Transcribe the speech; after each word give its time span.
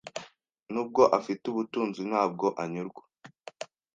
Nubwo 0.71 1.01
afite 1.17 1.43
ubutunzi, 1.47 2.01
ntabwo 2.09 2.45
anyurwa. 2.63 3.03